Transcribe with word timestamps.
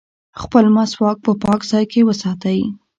خپل 0.41 0.65
مسواک 0.75 1.17
په 1.25 1.31
پاک 1.43 1.61
ځای 1.71 1.85
کې 1.91 2.01
وساتئ. 2.07 2.59